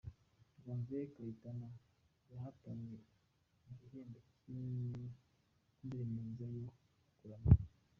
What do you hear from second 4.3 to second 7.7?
cy'indirimbo nziza yo kuramya.